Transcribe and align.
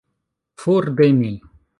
For 0.63 0.89
de 1.01 1.11
mi! 1.19 1.31